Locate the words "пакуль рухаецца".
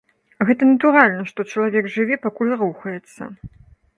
2.25-3.29